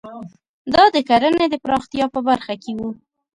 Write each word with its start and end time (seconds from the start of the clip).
دا 0.73 0.83
د 0.95 0.97
کرنې 1.09 1.45
د 1.49 1.55
پراختیا 1.63 2.05
په 2.13 2.19
برخه 2.27 2.53
کې 2.63 2.71
وو. 2.77 2.89